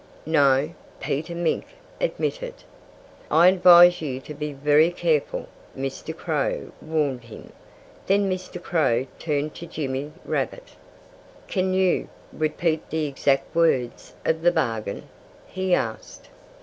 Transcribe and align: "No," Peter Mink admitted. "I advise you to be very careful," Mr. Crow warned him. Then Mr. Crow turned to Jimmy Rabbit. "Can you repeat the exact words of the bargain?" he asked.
"No," 0.25 0.71
Peter 0.99 1.35
Mink 1.35 1.63
admitted. 1.99 2.55
"I 3.29 3.49
advise 3.49 4.01
you 4.01 4.19
to 4.21 4.33
be 4.33 4.51
very 4.51 4.89
careful," 4.89 5.47
Mr. 5.77 6.17
Crow 6.17 6.71
warned 6.81 7.25
him. 7.25 7.53
Then 8.07 8.27
Mr. 8.27 8.59
Crow 8.59 9.05
turned 9.19 9.53
to 9.53 9.67
Jimmy 9.67 10.11
Rabbit. 10.25 10.69
"Can 11.47 11.75
you 11.75 12.07
repeat 12.33 12.89
the 12.89 13.05
exact 13.05 13.53
words 13.55 14.15
of 14.25 14.41
the 14.41 14.51
bargain?" 14.51 15.03
he 15.45 15.75
asked. 15.75 16.29